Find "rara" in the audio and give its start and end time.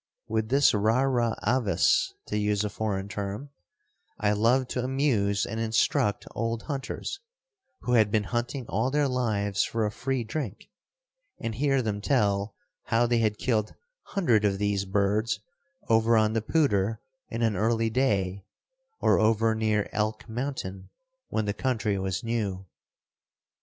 0.73-1.37